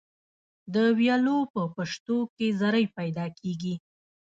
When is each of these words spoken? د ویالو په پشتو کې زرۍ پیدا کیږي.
د 0.73 0.75
ویالو 0.97 1.37
په 1.53 1.61
پشتو 1.75 2.17
کې 2.35 2.47
زرۍ 2.59 2.85
پیدا 2.97 3.25
کیږي. 3.39 3.75